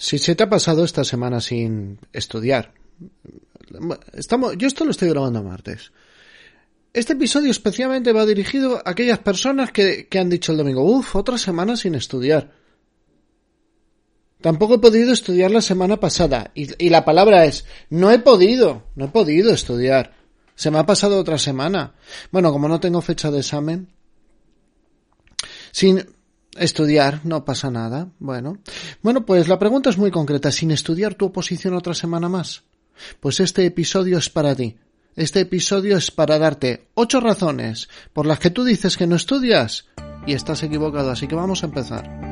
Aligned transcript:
Si 0.00 0.16
se 0.16 0.34
te 0.34 0.44
ha 0.44 0.48
pasado 0.48 0.82
esta 0.82 1.04
semana 1.04 1.42
sin 1.42 1.98
estudiar, 2.14 2.72
estamos, 4.14 4.56
yo 4.56 4.66
esto 4.66 4.86
lo 4.86 4.92
estoy 4.92 5.10
grabando 5.10 5.42
martes. 5.42 5.92
Este 6.94 7.12
episodio 7.12 7.50
especialmente 7.50 8.14
va 8.14 8.24
dirigido 8.24 8.78
a 8.78 8.92
aquellas 8.92 9.18
personas 9.18 9.72
que, 9.72 10.08
que 10.08 10.18
han 10.18 10.30
dicho 10.30 10.52
el 10.52 10.58
domingo, 10.58 10.82
uff, 10.84 11.16
otra 11.16 11.36
semana 11.36 11.76
sin 11.76 11.94
estudiar. 11.96 12.50
Tampoco 14.40 14.76
he 14.76 14.78
podido 14.78 15.12
estudiar 15.12 15.50
la 15.50 15.60
semana 15.60 16.00
pasada. 16.00 16.50
Y, 16.54 16.82
y, 16.82 16.88
la 16.88 17.04
palabra 17.04 17.44
es, 17.44 17.66
no 17.90 18.10
he 18.10 18.20
podido, 18.20 18.84
no 18.94 19.04
he 19.04 19.08
podido 19.08 19.52
estudiar. 19.52 20.14
Se 20.54 20.70
me 20.70 20.78
ha 20.78 20.86
pasado 20.86 21.18
otra 21.18 21.36
semana. 21.36 21.94
Bueno, 22.30 22.52
como 22.52 22.68
no 22.68 22.80
tengo 22.80 23.02
fecha 23.02 23.30
de 23.30 23.40
examen. 23.40 23.92
Sin, 25.72 26.06
Estudiar, 26.56 27.20
no 27.24 27.44
pasa 27.44 27.70
nada. 27.70 28.08
Bueno. 28.18 28.58
Bueno, 29.02 29.24
pues 29.24 29.48
la 29.48 29.58
pregunta 29.58 29.90
es 29.90 29.98
muy 29.98 30.10
concreta. 30.10 30.50
¿Sin 30.50 30.70
estudiar 30.70 31.14
tu 31.14 31.26
oposición 31.26 31.74
otra 31.74 31.94
semana 31.94 32.28
más? 32.28 32.64
Pues 33.20 33.40
este 33.40 33.64
episodio 33.64 34.18
es 34.18 34.28
para 34.28 34.54
ti. 34.54 34.76
Este 35.16 35.40
episodio 35.40 35.96
es 35.96 36.10
para 36.10 36.38
darte 36.38 36.88
ocho 36.94 37.20
razones 37.20 37.88
por 38.12 38.26
las 38.26 38.38
que 38.38 38.50
tú 38.50 38.64
dices 38.64 38.96
que 38.96 39.06
no 39.06 39.16
estudias 39.16 39.86
y 40.26 40.34
estás 40.34 40.62
equivocado. 40.62 41.10
Así 41.10 41.26
que 41.26 41.34
vamos 41.34 41.62
a 41.62 41.66
empezar. 41.66 42.30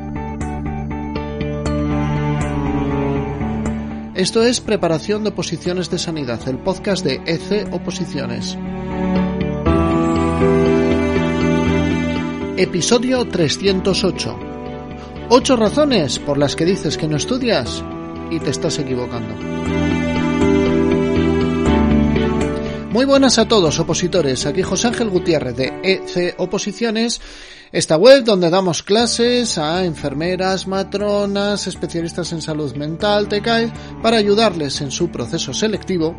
Esto 4.15 4.43
es 4.43 4.61
Preparación 4.61 5.23
de 5.23 5.31
Oposiciones 5.31 5.91
de 5.91 5.99
Sanidad, 5.99 6.41
el 6.49 6.59
podcast 6.59 7.05
de 7.05 7.21
EC 7.25 7.73
Oposiciones. 7.73 8.59
Episodio 12.59 13.25
308. 13.25 14.37
Ocho 15.29 15.55
razones 15.55 16.19
por 16.19 16.39
las 16.39 16.57
que 16.57 16.65
dices 16.65 16.99
que 16.99 17.07
no 17.07 17.17
estudias 17.17 17.85
y 18.33 18.41
te 18.41 18.51
estás 18.51 18.81
equivocando. 18.81 19.33
Muy 22.91 23.05
buenas 23.05 23.39
a 23.39 23.47
todos, 23.47 23.79
opositores. 23.79 24.45
Aquí 24.45 24.63
José 24.63 24.89
Ángel 24.89 25.09
Gutiérrez 25.09 25.55
de 25.55 25.73
EC 25.85 26.35
Oposiciones, 26.39 27.21
esta 27.71 27.97
web 27.97 28.25
donde 28.25 28.51
damos 28.51 28.83
clases 28.83 29.57
a 29.57 29.85
enfermeras, 29.85 30.67
matronas, 30.67 31.69
especialistas 31.69 32.33
en 32.33 32.43
salud 32.43 32.75
mental, 32.75 33.29
TECAE, 33.29 33.73
para 34.03 34.17
ayudarles 34.17 34.81
en 34.81 34.91
su 34.91 35.13
proceso 35.13 35.55
selectivo 35.55 36.17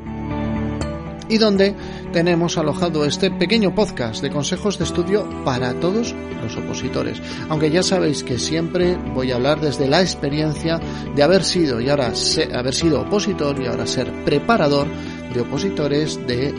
y 1.29 1.37
donde 1.37 1.75
tenemos 2.11 2.57
alojado 2.57 3.05
este 3.05 3.31
pequeño 3.31 3.73
podcast 3.73 4.21
de 4.21 4.31
consejos 4.31 4.77
de 4.77 4.83
estudio 4.83 5.29
para 5.45 5.73
todos 5.79 6.13
los 6.41 6.57
opositores. 6.57 7.21
Aunque 7.47 7.69
ya 7.69 7.83
sabéis 7.83 8.23
que 8.23 8.39
siempre 8.39 8.97
voy 9.13 9.31
a 9.31 9.35
hablar 9.35 9.61
desde 9.61 9.87
la 9.87 10.01
experiencia 10.01 10.79
de 11.15 11.23
haber 11.23 11.43
sido 11.43 11.79
y 11.79 11.89
ahora 11.89 12.11
haber 12.53 12.73
sido 12.73 13.01
opositor 13.01 13.61
y 13.61 13.67
ahora 13.67 13.85
ser 13.85 14.11
preparador 14.25 14.87
de 15.33 15.41
opositores 15.41 16.17
de, 16.27 16.51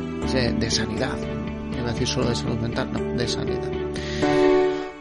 de, 0.58 0.70
sanidad. 0.70 1.18
Iba 1.76 1.92
decir 1.92 2.06
solo 2.06 2.28
de 2.28 2.36
salud 2.36 2.58
mental, 2.58 2.90
no, 2.92 3.16
de 3.16 3.26
sanidad. 3.26 4.39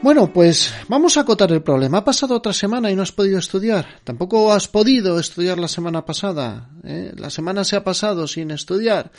Bueno, 0.02 0.31
pues 0.31 0.73
vamos 0.88 1.17
a 1.17 1.22
acotar 1.22 1.52
el 1.52 1.61
problema. 1.61 1.97
Ha 1.97 2.05
pasado 2.05 2.33
otra 2.33 2.53
semana 2.53 2.89
y 2.89 2.95
no 2.95 3.02
has 3.02 3.11
podido 3.11 3.38
estudiar. 3.38 4.00
Tampoco 4.06 4.53
has 4.53 4.69
podido 4.69 5.19
estudiar 5.19 5.58
la 5.58 5.67
semana 5.67 6.06
pasada. 6.06 6.69
¿eh? 6.86 7.11
La 7.17 7.30
semana 7.30 7.66
se 7.66 7.75
ha 7.75 7.83
pasado 7.83 8.25
sin 8.25 8.52
estudiar. 8.52 9.11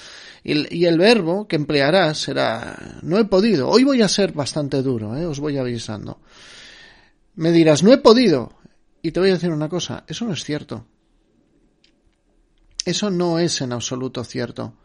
Y, 0.42 0.87
el 0.87 0.98
verbo 0.98 1.47
que 1.47 1.56
emplearás 1.56 2.17
será 2.17 2.98
no 3.03 3.19
he 3.19 3.27
podido. 3.27 3.69
Hoy 3.69 3.84
voy 3.84 4.00
a 4.00 4.09
ser 4.09 4.33
bastante 4.33 4.81
duro, 4.81 5.14
¿eh? 5.19 5.27
os 5.27 5.39
voy 5.39 5.59
avisando. 5.59 6.19
Me 7.34 7.53
dirás, 7.53 7.83
no 7.83 7.92
he 7.92 7.98
podido. 7.98 8.55
Y 9.03 9.11
te 9.12 9.20
voy 9.20 9.28
a 9.28 9.34
decir 9.34 9.50
una 9.50 9.69
cosa, 9.69 10.05
eso 10.09 10.25
no 10.25 10.33
es 10.33 10.44
cierto. 10.44 10.87
Eso 12.87 13.11
no 13.11 13.39
es 13.39 13.61
en 13.61 13.75
absoluto 13.75 14.25
cierto. 14.25 14.78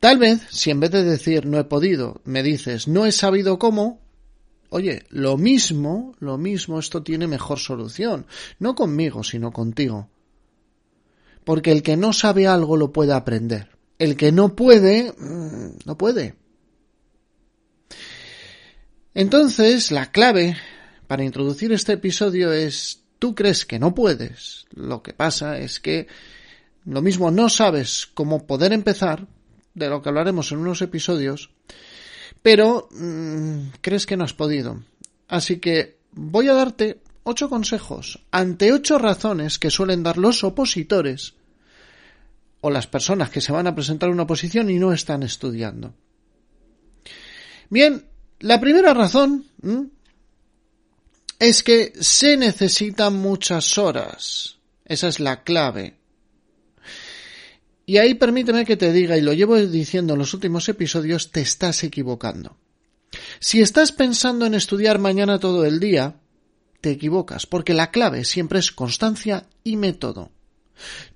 Tal 0.00 0.18
vez, 0.18 0.42
si 0.50 0.70
en 0.70 0.80
vez 0.80 0.90
de 0.90 1.02
decir 1.02 1.46
no 1.46 1.58
he 1.58 1.64
podido, 1.64 2.20
me 2.24 2.42
dices 2.42 2.88
no 2.88 3.06
he 3.06 3.12
sabido 3.12 3.58
cómo, 3.58 4.09
Oye, 4.70 5.04
lo 5.10 5.36
mismo, 5.36 6.14
lo 6.20 6.38
mismo, 6.38 6.78
esto 6.78 7.02
tiene 7.02 7.26
mejor 7.26 7.58
solución. 7.58 8.26
No 8.60 8.74
conmigo, 8.74 9.24
sino 9.24 9.52
contigo. 9.52 10.08
Porque 11.44 11.72
el 11.72 11.82
que 11.82 11.96
no 11.96 12.12
sabe 12.12 12.46
algo 12.46 12.76
lo 12.76 12.92
puede 12.92 13.12
aprender. 13.12 13.76
El 13.98 14.16
que 14.16 14.30
no 14.30 14.54
puede, 14.54 15.12
mm, 15.12 15.78
no 15.84 15.98
puede. 15.98 16.36
Entonces, 19.12 19.90
la 19.90 20.12
clave 20.12 20.56
para 21.08 21.24
introducir 21.24 21.72
este 21.72 21.94
episodio 21.94 22.52
es, 22.52 23.02
tú 23.18 23.34
crees 23.34 23.66
que 23.66 23.80
no 23.80 23.92
puedes. 23.92 24.66
Lo 24.70 25.02
que 25.02 25.12
pasa 25.12 25.58
es 25.58 25.80
que 25.80 26.06
lo 26.84 27.02
mismo 27.02 27.32
no 27.32 27.48
sabes 27.48 28.08
cómo 28.14 28.46
poder 28.46 28.72
empezar, 28.72 29.26
de 29.74 29.88
lo 29.88 30.00
que 30.00 30.08
hablaremos 30.08 30.52
en 30.52 30.58
unos 30.58 30.80
episodios, 30.82 31.50
pero 32.42 32.88
mmm, 32.90 33.68
crees 33.80 34.06
que 34.06 34.16
no 34.16 34.24
has 34.24 34.34
podido. 34.34 34.82
Así 35.28 35.58
que 35.58 35.98
voy 36.12 36.48
a 36.48 36.54
darte 36.54 37.00
ocho 37.22 37.48
consejos 37.48 38.20
ante 38.30 38.72
ocho 38.72 38.98
razones 38.98 39.58
que 39.58 39.70
suelen 39.70 40.02
dar 40.02 40.18
los 40.18 40.42
opositores 40.44 41.34
o 42.60 42.70
las 42.70 42.86
personas 42.86 43.30
que 43.30 43.40
se 43.40 43.52
van 43.52 43.66
a 43.66 43.74
presentar 43.74 44.10
una 44.10 44.24
oposición 44.24 44.70
y 44.70 44.78
no 44.78 44.92
están 44.92 45.22
estudiando. 45.22 45.94
Bien, 47.68 48.04
la 48.40 48.60
primera 48.60 48.92
razón 48.92 49.46
es 51.38 51.62
que 51.62 51.92
se 52.00 52.36
necesitan 52.36 53.14
muchas 53.14 53.78
horas. 53.78 54.58
Esa 54.84 55.08
es 55.08 55.20
la 55.20 55.42
clave. 55.42 55.99
Y 57.90 57.98
ahí 57.98 58.14
permíteme 58.14 58.64
que 58.64 58.76
te 58.76 58.92
diga, 58.92 59.18
y 59.18 59.20
lo 59.20 59.32
llevo 59.32 59.56
diciendo 59.56 60.12
en 60.12 60.20
los 60.20 60.32
últimos 60.32 60.68
episodios, 60.68 61.32
te 61.32 61.40
estás 61.40 61.82
equivocando. 61.82 62.56
Si 63.40 63.60
estás 63.60 63.90
pensando 63.90 64.46
en 64.46 64.54
estudiar 64.54 65.00
mañana 65.00 65.40
todo 65.40 65.64
el 65.64 65.80
día, 65.80 66.14
te 66.80 66.92
equivocas, 66.92 67.46
porque 67.46 67.74
la 67.74 67.90
clave 67.90 68.24
siempre 68.24 68.60
es 68.60 68.70
constancia 68.70 69.48
y 69.64 69.74
método. 69.74 70.30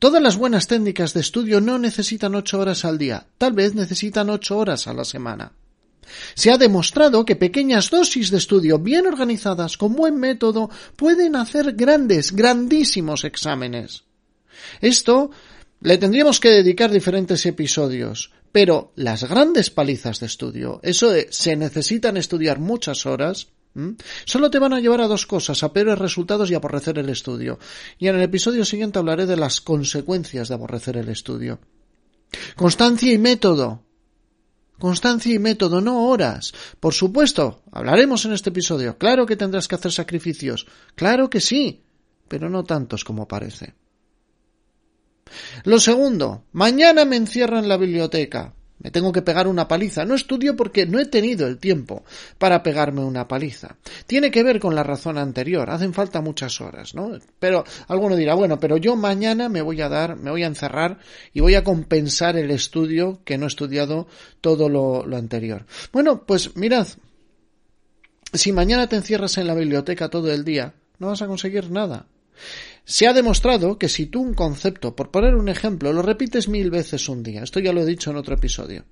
Todas 0.01 0.21
las 0.21 0.37
buenas 0.37 0.67
técnicas 0.67 1.15
de 1.15 1.21
estudio 1.21 1.61
no 1.61 1.79
necesitan 1.79 2.35
ocho 2.35 2.59
horas 2.59 2.85
al 2.85 2.99
día, 2.99 3.25
tal 3.39 3.53
vez 3.53 3.77
necesitan 3.77 4.29
ocho 4.29 4.59
horas 4.59 4.89
a 4.89 4.95
la 4.95 5.05
semana. 5.05 5.53
Se 6.35 6.51
ha 6.51 6.59
demostrado 6.59 7.25
que 7.25 7.37
pequeñas 7.37 7.89
dosis 7.89 8.33
de 8.33 8.39
estudio 8.39 8.81
bien 8.81 9.07
organizadas 9.07 9.77
con 9.77 9.95
buen 9.95 10.17
método 10.17 10.71
pueden 10.97 11.37
hacer 11.37 11.75
grandes, 11.75 12.33
grandísimos 12.33 13.23
exámenes. 13.23 14.03
Esto 14.81 15.31
le 15.85 15.99
tendríamos 15.99 16.41
que 16.41 16.49
dedicar 16.49 16.91
diferentes 16.91 17.45
episodios, 17.45 18.33
pero 18.51 18.93
las 18.97 19.29
grandes 19.29 19.69
palizas 19.69 20.19
de 20.19 20.25
estudio, 20.25 20.81
eso 20.83 21.11
de 21.11 21.29
se 21.31 21.57
necesitan 21.57 22.17
estudiar 22.17 22.59
muchas 22.59 23.05
horas, 23.05 23.49
solo 24.25 24.51
te 24.51 24.59
van 24.59 24.73
a 24.73 24.81
llevar 24.81 25.03
a 25.03 25.09
dos 25.09 25.27
cosas, 25.27 25.63
a 25.63 25.75
peores 25.75 25.99
resultados 25.99 26.51
y 26.51 26.55
a 26.55 26.57
aborrecer 26.57 26.99
el 26.99 27.11
estudio. 27.11 27.59
Y 27.99 28.09
en 28.09 28.17
el 28.17 28.23
episodio 28.23 28.65
siguiente 28.65 28.99
hablaré 28.99 29.27
de 29.27 29.37
las 29.37 29.61
consecuencias 29.61 30.49
de 30.49 30.55
aborrecer 30.55 30.97
el 30.97 31.11
estudio. 31.11 31.61
Constancia 32.57 33.13
y 33.13 33.19
método. 33.19 33.85
Constancia 34.79 35.35
y 35.35 35.39
método, 35.39 35.83
no 35.83 36.09
horas. 36.09 36.55
Por 36.81 36.95
supuesto, 36.95 37.63
hablaremos 37.73 38.25
en 38.25 38.33
este 38.33 38.49
episodio. 38.49 38.97
Claro 38.97 39.27
que 39.27 39.37
tendrás 39.37 39.69
que 39.69 39.75
hacer 39.75 39.93
sacrificios. 39.93 40.67
Claro 40.95 41.29
que 41.29 41.41
sí, 41.41 41.85
pero 42.27 42.49
no 42.49 42.65
tantos 42.65 43.05
como 43.05 43.29
parece. 43.29 43.75
Lo 45.65 45.81
segundo, 45.81 46.45
mañana 46.53 47.05
me 47.05 47.17
encierro 47.17 47.59
en 47.59 47.69
la 47.69 47.77
biblioteca. 47.77 48.55
Me 48.79 48.91
tengo 48.91 49.13
que 49.13 49.23
pegar 49.23 49.47
una 49.47 49.67
paliza. 49.67 50.05
No 50.05 50.15
estudio 50.15 50.57
porque 50.57 50.85
no 50.85 51.01
he 51.01 51.07
tenido 51.07 51.47
el 51.47 51.59
tiempo 51.59 52.05
para 52.39 52.63
pegarme 52.63 53.03
una 53.03 53.27
paliza. 53.27 53.77
Tiene 54.07 54.31
que 54.31 54.43
ver 54.43 54.61
con 54.61 54.75
la 54.75 54.83
razón 54.83 55.17
anterior. 55.17 55.71
Hacen 55.71 55.95
falta 55.95 56.21
muchas 56.21 56.61
horas, 56.61 56.95
¿no? 56.95 57.19
Pero 57.39 57.65
alguno 57.89 58.15
dirá, 58.15 58.35
bueno, 58.35 58.61
pero 58.61 58.77
yo 58.77 58.95
mañana 58.95 59.49
me 59.49 59.63
voy 59.63 59.81
a 59.81 59.89
dar, 59.89 60.17
me 60.17 60.31
voy 60.31 60.43
a 60.43 60.49
encerrar 60.49 60.99
y 61.33 61.41
voy 61.41 61.55
a 61.55 61.65
compensar 61.65 62.37
el 62.37 62.51
estudio 62.51 63.21
que 63.25 63.39
no 63.39 63.47
he 63.47 63.49
estudiado 63.49 64.07
todo 64.43 64.69
lo, 64.69 65.07
lo 65.07 65.17
anterior. 65.17 65.65
Bueno, 65.91 66.27
pues 66.27 66.55
mirad, 66.57 66.87
si 68.35 68.53
mañana 68.53 68.89
te 68.89 68.97
encierras 68.97 69.39
en 69.39 69.47
la 69.47 69.55
biblioteca 69.55 70.11
todo 70.11 70.31
el 70.31 70.45
día, 70.45 70.75
no 70.99 71.07
vas 71.07 71.23
a 71.23 71.27
conseguir 71.27 71.71
nada. 71.71 72.07
Se 72.85 73.07
ha 73.07 73.15
demostrado 73.15 73.79
que 73.79 73.89
si 73.89 74.07
tú 74.07 74.21
un 74.21 74.35
concepto, 74.35 74.95
por 74.95 75.11
poner 75.11 75.35
un 75.35 75.49
ejemplo, 75.49 75.93
lo 75.93 76.03
repites 76.03 76.49
mil 76.49 76.71
veces 76.71 77.09
un 77.09 77.23
día, 77.23 77.43
esto 77.43 77.61
ya 77.61 77.73
lo 77.73 77.81
he 77.81 77.87
dicho 77.87 78.11
en 78.11 78.17
otro 78.17 78.35
episodio, 78.35 78.85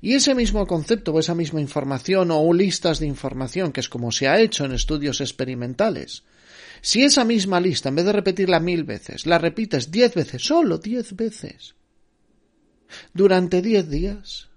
y 0.00 0.14
ese 0.14 0.34
mismo 0.34 0.66
concepto 0.66 1.12
o 1.12 1.20
esa 1.20 1.34
misma 1.34 1.60
información 1.60 2.30
o 2.30 2.52
listas 2.54 3.00
de 3.00 3.06
información, 3.06 3.72
que 3.72 3.80
es 3.80 3.88
como 3.90 4.12
se 4.12 4.28
ha 4.28 4.40
hecho 4.40 4.64
en 4.64 4.72
estudios 4.72 5.20
experimentales, 5.20 6.24
si 6.80 7.02
esa 7.02 7.24
misma 7.24 7.60
lista, 7.60 7.90
en 7.90 7.96
vez 7.96 8.06
de 8.06 8.12
repetirla 8.12 8.60
mil 8.60 8.84
veces, 8.84 9.26
la 9.26 9.38
repites 9.38 9.90
diez 9.90 10.14
veces, 10.14 10.42
solo 10.42 10.78
diez 10.78 11.14
veces, 11.14 11.74
durante 13.12 13.60
diez 13.60 13.90
días, 13.90 14.47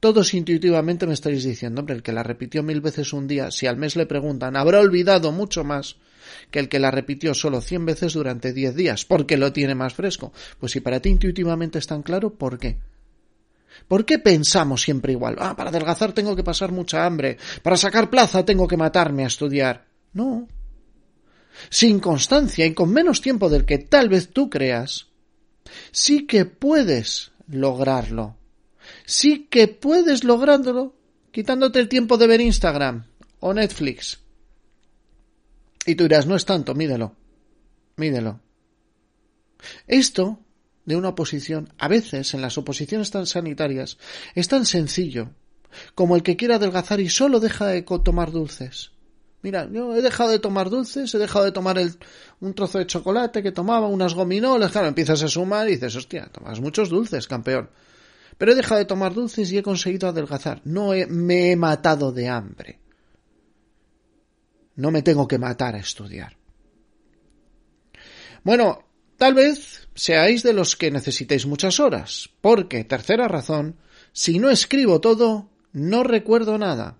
Todos 0.00 0.32
intuitivamente 0.34 1.06
me 1.06 1.14
estaréis 1.14 1.42
diciendo, 1.42 1.80
hombre, 1.80 1.96
el 1.96 2.02
que 2.02 2.12
la 2.12 2.22
repitió 2.22 2.62
mil 2.62 2.80
veces 2.80 3.12
un 3.12 3.26
día, 3.26 3.50
si 3.50 3.66
al 3.66 3.76
mes 3.76 3.96
le 3.96 4.06
preguntan, 4.06 4.56
habrá 4.56 4.78
olvidado 4.78 5.32
mucho 5.32 5.64
más 5.64 5.96
que 6.50 6.60
el 6.60 6.68
que 6.68 6.78
la 6.78 6.90
repitió 6.90 7.34
solo 7.34 7.60
cien 7.60 7.84
veces 7.84 8.12
durante 8.12 8.52
diez 8.52 8.76
días, 8.76 9.04
porque 9.04 9.36
lo 9.36 9.52
tiene 9.52 9.74
más 9.74 9.94
fresco. 9.94 10.32
Pues 10.60 10.72
si 10.72 10.80
para 10.80 11.00
ti 11.00 11.08
intuitivamente 11.08 11.78
es 11.78 11.86
tan 11.86 12.02
claro, 12.02 12.34
¿por 12.34 12.58
qué? 12.58 12.78
¿Por 13.88 14.04
qué 14.04 14.18
pensamos 14.20 14.82
siempre 14.82 15.12
igual? 15.12 15.36
Ah, 15.38 15.56
para 15.56 15.70
adelgazar 15.70 16.12
tengo 16.12 16.36
que 16.36 16.44
pasar 16.44 16.70
mucha 16.70 17.04
hambre, 17.04 17.36
para 17.62 17.76
sacar 17.76 18.08
plaza 18.08 18.44
tengo 18.44 18.68
que 18.68 18.76
matarme 18.76 19.24
a 19.24 19.28
estudiar. 19.28 19.86
No. 20.12 20.46
Sin 21.70 21.98
constancia 21.98 22.64
y 22.66 22.74
con 22.74 22.92
menos 22.92 23.20
tiempo 23.20 23.48
del 23.48 23.64
que 23.64 23.78
tal 23.78 24.08
vez 24.08 24.28
tú 24.28 24.48
creas, 24.48 25.08
sí 25.90 26.26
que 26.26 26.44
puedes 26.44 27.32
lograrlo 27.48 28.37
sí 29.08 29.46
que 29.50 29.68
puedes 29.68 30.22
lograrlo 30.22 30.94
quitándote 31.32 31.80
el 31.80 31.88
tiempo 31.88 32.18
de 32.18 32.26
ver 32.26 32.42
Instagram 32.42 33.06
o 33.40 33.54
Netflix. 33.54 34.20
Y 35.86 35.94
tú 35.94 36.04
dirás, 36.04 36.26
no 36.26 36.36
es 36.36 36.44
tanto, 36.44 36.74
mídelo, 36.74 37.16
mídelo. 37.96 38.40
Esto 39.86 40.40
de 40.84 40.96
una 40.96 41.08
oposición, 41.08 41.72
a 41.78 41.88
veces 41.88 42.34
en 42.34 42.42
las 42.42 42.58
oposiciones 42.58 43.10
tan 43.10 43.26
sanitarias, 43.26 43.96
es 44.34 44.46
tan 44.48 44.66
sencillo 44.66 45.30
como 45.94 46.14
el 46.14 46.22
que 46.22 46.36
quiera 46.36 46.56
adelgazar 46.56 47.00
y 47.00 47.08
solo 47.08 47.40
deja 47.40 47.66
de 47.66 47.82
tomar 47.82 48.30
dulces. 48.30 48.92
Mira, 49.40 49.66
yo 49.72 49.96
he 49.96 50.02
dejado 50.02 50.30
de 50.30 50.38
tomar 50.38 50.68
dulces, 50.68 51.14
he 51.14 51.18
dejado 51.18 51.46
de 51.46 51.52
tomar 51.52 51.78
el, 51.78 51.94
un 52.40 52.52
trozo 52.52 52.78
de 52.78 52.86
chocolate 52.86 53.42
que 53.42 53.52
tomaba, 53.52 53.86
unas 53.86 54.12
gominolas, 54.12 54.72
claro, 54.72 54.88
empiezas 54.88 55.22
a 55.22 55.28
sumar 55.28 55.66
y 55.68 55.72
dices, 55.72 55.96
hostia, 55.96 56.28
tomas 56.30 56.60
muchos 56.60 56.90
dulces, 56.90 57.26
campeón. 57.26 57.70
Pero 58.38 58.52
he 58.52 58.54
dejado 58.54 58.78
de 58.78 58.84
tomar 58.84 59.14
dulces 59.14 59.50
y 59.52 59.58
he 59.58 59.62
conseguido 59.62 60.08
adelgazar. 60.08 60.62
No 60.64 60.92
me 61.08 61.50
he 61.50 61.56
matado 61.56 62.12
de 62.12 62.28
hambre. 62.28 62.78
No 64.76 64.92
me 64.92 65.02
tengo 65.02 65.26
que 65.26 65.38
matar 65.38 65.74
a 65.74 65.80
estudiar. 65.80 66.36
Bueno, 68.44 68.84
tal 69.16 69.34
vez 69.34 69.88
seáis 69.94 70.44
de 70.44 70.52
los 70.52 70.76
que 70.76 70.92
necesitéis 70.92 71.46
muchas 71.46 71.80
horas, 71.80 72.30
porque, 72.40 72.84
tercera 72.84 73.26
razón, 73.26 73.76
si 74.12 74.38
no 74.38 74.50
escribo 74.50 75.00
todo, 75.00 75.50
no 75.72 76.04
recuerdo 76.04 76.58
nada. 76.58 76.96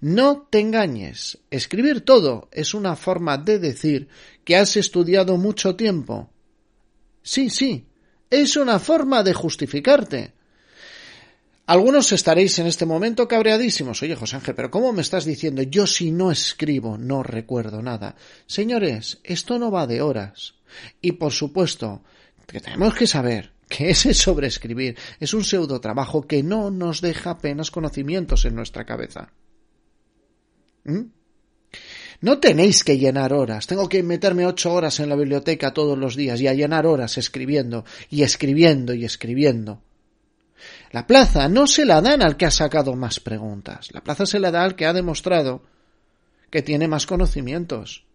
No 0.00 0.46
te 0.48 0.60
engañes. 0.60 1.38
Escribir 1.50 2.02
todo 2.02 2.48
es 2.52 2.72
una 2.72 2.94
forma 2.94 3.36
de 3.36 3.58
decir 3.58 4.08
que 4.44 4.56
has 4.56 4.76
estudiado 4.76 5.36
mucho 5.36 5.74
tiempo. 5.74 6.30
Sí, 7.22 7.50
sí, 7.50 7.88
es 8.30 8.56
una 8.56 8.78
forma 8.78 9.24
de 9.24 9.34
justificarte. 9.34 10.35
Algunos 11.66 12.12
estaréis 12.12 12.58
en 12.60 12.68
este 12.68 12.86
momento 12.86 13.26
cabreadísimos. 13.26 14.00
Oye, 14.02 14.14
José 14.14 14.36
Ángel, 14.36 14.54
pero 14.54 14.70
¿cómo 14.70 14.92
me 14.92 15.02
estás 15.02 15.24
diciendo 15.24 15.62
yo 15.62 15.88
si 15.88 16.12
no 16.12 16.30
escribo 16.30 16.96
no 16.96 17.24
recuerdo 17.24 17.82
nada? 17.82 18.14
Señores, 18.46 19.18
esto 19.24 19.58
no 19.58 19.72
va 19.72 19.88
de 19.88 20.00
horas. 20.00 20.54
Y 21.00 21.12
por 21.12 21.32
supuesto, 21.32 22.04
que 22.46 22.60
tenemos 22.60 22.94
que 22.94 23.08
saber 23.08 23.52
que 23.68 23.90
ese 23.90 24.14
sobreescribir 24.14 24.96
es 25.18 25.34
un 25.34 25.42
pseudo 25.42 25.80
trabajo 25.80 26.26
que 26.28 26.44
no 26.44 26.70
nos 26.70 27.00
deja 27.00 27.30
apenas 27.30 27.72
conocimientos 27.72 28.44
en 28.44 28.54
nuestra 28.54 28.84
cabeza. 28.84 29.32
¿Mm? 30.84 31.06
No 32.20 32.38
tenéis 32.38 32.84
que 32.84 32.96
llenar 32.96 33.32
horas. 33.32 33.66
Tengo 33.66 33.88
que 33.88 34.04
meterme 34.04 34.46
ocho 34.46 34.72
horas 34.72 35.00
en 35.00 35.08
la 35.08 35.16
biblioteca 35.16 35.74
todos 35.74 35.98
los 35.98 36.14
días 36.14 36.40
y 36.40 36.46
a 36.46 36.54
llenar 36.54 36.86
horas 36.86 37.18
escribiendo 37.18 37.84
y 38.08 38.22
escribiendo 38.22 38.94
y 38.94 39.04
escribiendo. 39.04 39.82
La 40.96 41.06
plaza 41.06 41.46
no 41.50 41.66
se 41.66 41.84
la 41.84 42.00
dan 42.00 42.22
al 42.22 42.38
que 42.38 42.46
ha 42.46 42.50
sacado 42.50 42.96
más 42.96 43.20
preguntas. 43.20 43.92
La 43.92 44.02
plaza 44.02 44.24
se 44.24 44.38
la 44.38 44.50
da 44.50 44.64
al 44.64 44.76
que 44.76 44.86
ha 44.86 44.94
demostrado 44.94 45.60
que 46.48 46.62
tiene 46.62 46.88
más 46.88 47.04
conocimientos. 47.04 48.06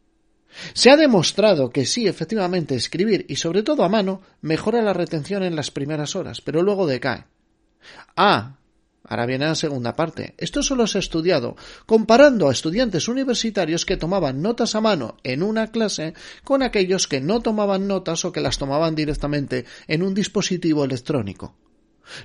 Se 0.73 0.89
ha 0.89 0.97
demostrado 0.97 1.69
que 1.69 1.85
sí, 1.85 2.07
efectivamente, 2.07 2.73
escribir 2.73 3.27
y 3.29 3.35
sobre 3.35 3.61
todo 3.61 3.83
a 3.83 3.89
mano 3.89 4.23
mejora 4.41 4.81
la 4.81 4.93
retención 4.93 5.43
en 5.43 5.55
las 5.55 5.69
primeras 5.69 6.15
horas, 6.15 6.41
pero 6.41 6.63
luego 6.63 6.87
decae. 6.87 7.25
Ah, 8.17 8.57
ahora 9.03 9.27
viene 9.27 9.45
la 9.45 9.53
segunda 9.53 9.95
parte. 9.95 10.33
Esto 10.39 10.63
solo 10.63 10.87
se 10.87 10.97
ha 10.97 11.01
estudiado 11.01 11.55
comparando 11.85 12.49
a 12.49 12.51
estudiantes 12.51 13.07
universitarios 13.07 13.85
que 13.85 13.97
tomaban 13.97 14.41
notas 14.41 14.73
a 14.73 14.81
mano 14.81 15.17
en 15.23 15.43
una 15.43 15.67
clase 15.67 16.15
con 16.43 16.63
aquellos 16.63 17.07
que 17.07 17.21
no 17.21 17.41
tomaban 17.41 17.87
notas 17.87 18.25
o 18.25 18.31
que 18.31 18.41
las 18.41 18.57
tomaban 18.57 18.95
directamente 18.95 19.65
en 19.87 20.01
un 20.01 20.15
dispositivo 20.15 20.83
electrónico. 20.83 21.55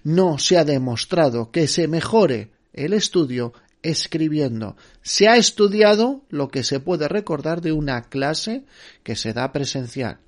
No 0.04 0.38
se 0.38 0.58
ha 0.58 0.64
demostrado 0.64 1.50
que 1.50 1.68
se 1.68 1.88
mejore 1.88 2.52
el 2.72 2.92
estudio 2.92 3.52
escribiendo. 3.82 4.76
Se 5.02 5.28
ha 5.28 5.36
estudiado 5.36 6.24
lo 6.28 6.48
que 6.48 6.64
se 6.64 6.80
puede 6.80 7.08
recordar 7.08 7.60
de 7.60 7.72
una 7.72 8.02
clase 8.02 8.64
que 9.02 9.16
se 9.16 9.32
da 9.32 9.52
presencial, 9.52 10.18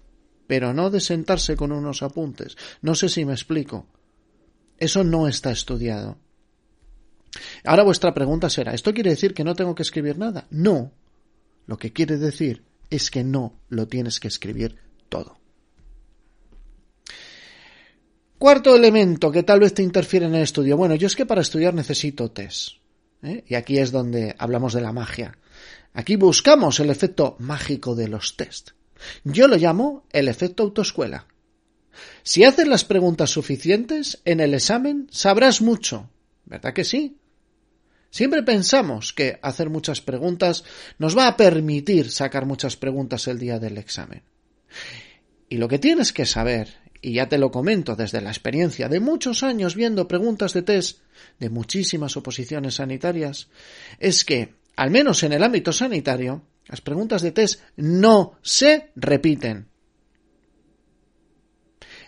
pero 0.47 0.73
no 0.73 0.91
de 0.91 1.01
sentarse 1.01 1.57
con 1.57 1.73
unos 1.73 2.03
apuntes. 2.03 2.57
No 2.83 2.95
sé 2.95 3.09
si 3.09 3.25
me 3.25 3.33
explico. 3.33 3.87
Eso 4.79 5.03
no 5.03 5.27
está 5.27 5.51
estudiado. 5.51 6.19
Ahora 7.65 7.83
vuestra 7.83 8.15
pregunta 8.15 8.49
será, 8.49 8.73
¿esto 8.73 8.95
quiere 8.95 9.11
decir 9.11 9.35
que 9.35 9.45
no 9.45 9.55
tengo 9.55 9.75
que 9.75 9.83
escribir 9.83 10.19
nada? 10.19 10.47
No. 10.51 10.93
Lo 11.67 11.77
que 11.77 11.93
quiere 11.93 12.17
decir 12.17 12.65
es 12.91 13.11
que 13.11 13.25
no 13.25 13.61
lo 13.69 13.89
tienes 13.89 14.21
que 14.21 14.29
escribir 14.29 14.77
todo. 15.09 15.39
Cuarto 18.39 18.77
elemento 18.77 19.33
que 19.33 19.43
tal 19.43 19.61
vez 19.61 19.75
te 19.75 19.83
interfiere 19.83 20.27
en 20.27 20.35
el 20.35 20.43
estudio. 20.43 20.77
Bueno, 20.77 20.95
yo 20.95 21.09
es 21.09 21.17
que 21.17 21.27
para 21.27 21.41
estudiar 21.41 21.75
necesito 21.75 22.31
test. 22.31 22.75
¿eh? 23.23 23.43
Y 23.49 23.57
aquí 23.57 23.79
es 23.79 23.91
donde 23.91 24.37
hablamos 24.39 24.73
de 24.73 24.81
la 24.81 24.93
magia. 24.93 25.37
Aquí 25.93 26.15
buscamos 26.15 26.79
el 26.79 26.91
efecto 26.91 27.35
mágico 27.41 27.97
de 27.97 28.07
los 28.07 28.37
test. 28.37 28.71
Yo 29.25 29.49
lo 29.49 29.57
llamo 29.57 30.05
el 30.13 30.29
efecto 30.29 30.63
autoescuela. 30.63 31.27
Si 32.23 32.45
haces 32.45 32.69
las 32.69 32.85
preguntas 32.85 33.31
suficientes 33.31 34.21
en 34.25 34.39
el 34.39 34.55
examen, 34.55 35.09
sabrás 35.11 35.61
mucho. 35.61 36.09
¿Verdad 36.45 36.73
que 36.73 36.85
sí? 36.85 37.17
Siempre 38.11 38.43
pensamos 38.43 39.13
que 39.13 39.39
hacer 39.43 39.69
muchas 39.69 40.01
preguntas 40.01 40.65
nos 40.99 41.17
va 41.17 41.27
a 41.27 41.37
permitir 41.37 42.11
sacar 42.11 42.47
muchas 42.47 42.77
preguntas 42.77 43.27
el 43.27 43.39
día 43.39 43.59
del 43.59 43.79
examen. 43.79 44.23
Y 45.49 45.57
lo 45.57 45.69
que 45.69 45.79
tienes 45.79 46.13
que 46.13 46.25
saber 46.25 46.69
y 47.01 47.15
ya 47.15 47.29
te 47.29 47.39
lo 47.39 47.51
comento 47.51 47.97
desde 47.97 48.21
la 48.21 48.31
experiencia 48.31 48.89
de 48.89 49.01
muchos 49.01 49.43
años 49.43 49.75
viendo 49.75 50.09
preguntas 50.09 50.53
de 50.53 50.63
test 50.63 51.01
de 51.39 51.51
muchísimas 51.51 52.17
oposiciones 52.17 52.77
sanitarias, 52.77 53.49
es 53.99 54.25
que, 54.25 54.55
al 54.77 54.91
menos 54.91 55.23
en 55.23 55.33
el 55.33 55.43
ámbito 55.43 55.73
sanitario, 55.73 56.43
las 56.67 56.81
preguntas 56.81 57.23
de 57.23 57.33
test 57.33 57.61
no 57.77 58.39
se 58.43 58.91
repiten. 58.95 59.69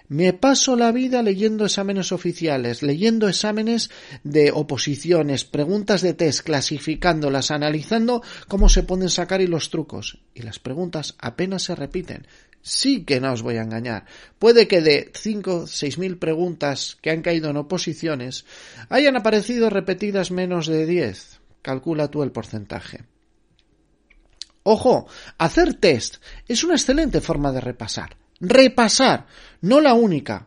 Me 0.08 0.32
paso 0.32 0.74
la 0.74 0.90
vida 0.90 1.22
leyendo 1.22 1.64
exámenes 1.64 2.10
oficiales, 2.10 2.82
leyendo 2.82 3.28
exámenes 3.28 3.90
de 4.24 4.50
oposiciones, 4.50 5.44
preguntas 5.44 6.02
de 6.02 6.14
test, 6.14 6.40
clasificándolas, 6.40 7.52
analizando 7.52 8.20
cómo 8.48 8.68
se 8.68 8.82
pueden 8.82 9.08
sacar 9.08 9.40
y 9.40 9.46
los 9.46 9.70
trucos. 9.70 10.18
Y 10.34 10.42
las 10.42 10.58
preguntas 10.58 11.14
apenas 11.20 11.62
se 11.62 11.76
repiten 11.76 12.26
sí 12.62 13.04
que 13.04 13.20
no 13.20 13.32
os 13.32 13.42
voy 13.42 13.56
a 13.56 13.62
engañar. 13.62 14.04
Puede 14.38 14.68
que 14.68 14.80
de 14.80 15.10
cinco, 15.14 15.66
seis 15.66 15.98
mil 15.98 16.18
preguntas 16.18 16.98
que 17.00 17.10
han 17.10 17.22
caído 17.22 17.50
en 17.50 17.56
oposiciones 17.56 18.44
hayan 18.88 19.16
aparecido 19.16 19.70
repetidas 19.70 20.30
menos 20.30 20.66
de 20.66 20.86
diez. 20.86 21.40
Calcula 21.62 22.08
tú 22.08 22.22
el 22.22 22.32
porcentaje. 22.32 23.04
Ojo, 24.62 25.06
hacer 25.38 25.74
test 25.74 26.16
es 26.46 26.64
una 26.64 26.74
excelente 26.74 27.20
forma 27.20 27.52
de 27.52 27.60
repasar. 27.60 28.16
Repasar, 28.40 29.26
no 29.62 29.80
la 29.80 29.94
única. 29.94 30.46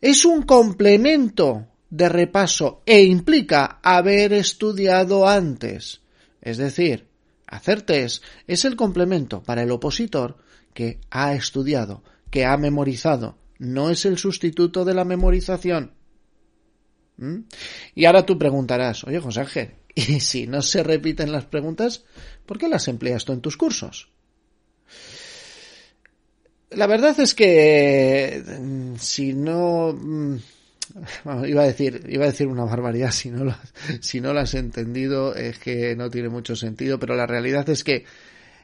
Es 0.00 0.24
un 0.24 0.42
complemento 0.42 1.66
de 1.90 2.08
repaso 2.08 2.82
e 2.86 3.02
implica 3.02 3.80
haber 3.82 4.32
estudiado 4.32 5.28
antes. 5.28 6.00
Es 6.40 6.58
decir, 6.58 7.08
hacer 7.46 7.82
test 7.82 8.22
es 8.46 8.64
el 8.64 8.76
complemento 8.76 9.42
para 9.42 9.62
el 9.62 9.70
opositor 9.70 10.38
que 10.78 11.00
ha 11.10 11.34
estudiado, 11.34 12.04
que 12.30 12.44
ha 12.44 12.56
memorizado, 12.56 13.36
no 13.58 13.90
es 13.90 14.04
el 14.04 14.16
sustituto 14.16 14.84
de 14.84 14.94
la 14.94 15.04
memorización. 15.04 15.90
¿Mm? 17.16 17.38
Y 17.96 18.04
ahora 18.04 18.24
tú 18.24 18.38
preguntarás, 18.38 19.02
oye 19.02 19.18
José 19.18 19.40
Ángel, 19.40 19.70
¿y 19.96 20.20
si 20.20 20.46
no 20.46 20.62
se 20.62 20.84
repiten 20.84 21.32
las 21.32 21.46
preguntas, 21.46 22.04
por 22.46 22.58
qué 22.58 22.68
las 22.68 22.86
empleas 22.86 23.24
tú 23.24 23.32
en 23.32 23.40
tus 23.40 23.56
cursos? 23.56 24.08
La 26.70 26.86
verdad 26.86 27.18
es 27.18 27.34
que 27.34 28.40
mm, 28.60 28.94
si 29.00 29.32
no 29.32 29.92
mm, 29.94 30.36
iba 31.48 31.62
a 31.62 31.66
decir 31.66 32.06
iba 32.08 32.22
a 32.22 32.30
decir 32.30 32.46
una 32.46 32.66
barbaridad 32.66 33.10
si 33.10 33.30
no 33.30 33.52
si 34.00 34.20
no 34.20 34.32
lo 34.32 34.38
has 34.38 34.54
entendido 34.54 35.34
es 35.34 35.58
que 35.58 35.96
no 35.96 36.08
tiene 36.08 36.28
mucho 36.28 36.54
sentido 36.54 37.00
pero 37.00 37.16
la 37.16 37.26
realidad 37.26 37.68
es 37.68 37.82
que 37.82 38.04